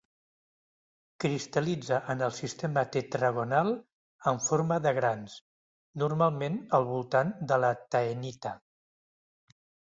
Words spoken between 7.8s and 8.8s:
taenita.